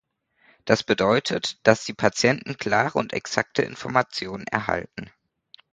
[0.65, 5.11] Das bedeutet, dass die Patienten klare und exakte Informationen erhalten.